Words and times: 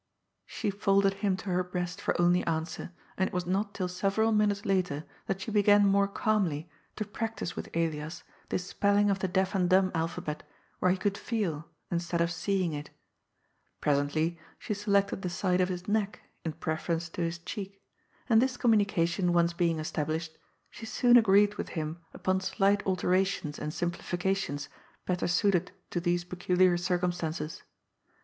"She 0.47 0.71
folded 0.71 1.13
him 1.21 1.37
to 1.37 1.51
her 1.51 1.63
breast 1.63 2.01
for 2.01 2.19
only 2.19 2.43
answer, 2.47 2.91
and 3.19 3.27
it 3.27 3.33
was 3.33 3.45
not 3.45 3.75
till 3.75 3.87
several 3.87 4.31
minutes 4.31 4.65
later 4.65 5.03
that 5.27 5.39
she 5.41 5.51
began 5.51 5.85
more 5.85 6.07
calmly 6.07 6.67
to 6.95 7.05
practice 7.05 7.55
with 7.55 7.69
Elias 7.75 8.23
this 8.49 8.65
spelling 8.65 9.11
of 9.11 9.19
the 9.19 9.27
deaf 9.27 9.53
and 9.53 9.69
dumb 9.69 9.91
alphabet 9.93 10.41
where 10.79 10.89
he 10.89 10.97
could 10.97 11.19
feel, 11.19 11.69
instead 11.91 12.19
of 12.19 12.31
seeing 12.31 12.73
it 12.73 12.89
Presently 13.79 14.39
she 14.57 14.73
selected 14.73 15.21
the 15.21 15.29
side 15.29 15.61
of 15.61 15.69
his 15.69 15.87
neck 15.87 16.19
in 16.43 16.53
preference 16.53 17.07
to 17.09 17.21
his 17.21 17.37
cheek, 17.37 17.79
and 18.27 18.41
this 18.41 18.57
communication 18.57 19.33
once 19.33 19.53
being 19.53 19.77
established, 19.77 20.35
she 20.71 20.87
soon 20.87 21.15
agreed 21.15 21.53
with 21.57 21.69
him 21.77 21.99
upon 22.11 22.41
slight 22.41 22.81
alterations 22.87 23.59
and 23.59 23.71
simplifications 23.71 24.67
better 25.05 25.27
suited 25.27 25.71
to 25.91 25.99
these 25.99 26.23
peculiar 26.23 26.75
circumstances. 26.75 27.61